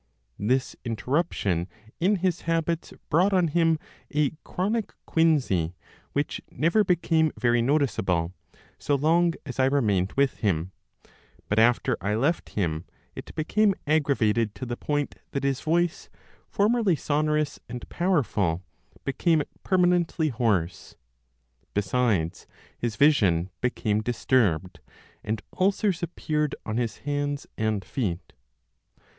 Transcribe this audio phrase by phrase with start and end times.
[0.39, 1.67] This interruption
[1.99, 3.77] in his habits brought on him
[4.09, 5.75] a chronic quinsy,
[6.13, 8.33] which never became very noticeable,
[8.79, 10.71] so long as I remained with him;
[11.47, 12.85] but after I left him,
[13.15, 16.09] it became aggravated to the point that his voice,
[16.49, 18.63] formerly sonorous and powerful,
[19.05, 20.95] became permanently hoarse;
[21.75, 24.79] besides, his vision became disturbed,
[25.23, 28.33] and ulcers appeared on his hands and feet.